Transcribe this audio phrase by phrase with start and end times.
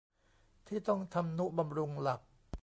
[0.67, 2.21] ที่ต้องทำนุบำรุงหลัก